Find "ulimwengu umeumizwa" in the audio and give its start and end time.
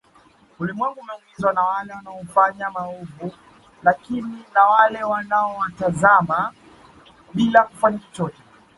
0.59-1.53